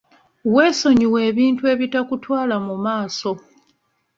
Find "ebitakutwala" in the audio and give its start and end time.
1.73-2.55